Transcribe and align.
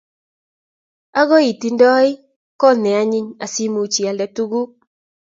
Agoi 1.19 1.45
iting'doi 1.53 2.09
kote 2.59 2.77
ne 2.81 2.91
anyiny 3.01 3.29
asimuch 3.45 3.95
ialde 4.01 4.25
tuguk 4.35 4.69
kuk 4.69 4.69